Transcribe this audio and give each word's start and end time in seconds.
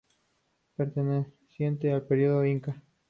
Perteneciente 0.77 1.93
al 1.93 2.07
periodo 2.07 2.43
inca. 2.43 2.81